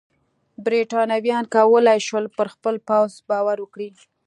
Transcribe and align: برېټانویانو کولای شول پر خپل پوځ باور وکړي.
برېټانویانو 0.65 1.51
کولای 1.55 1.99
شول 2.07 2.25
پر 2.37 2.47
خپل 2.53 2.75
پوځ 2.87 3.11
باور 3.29 3.57
وکړي. 3.61 3.89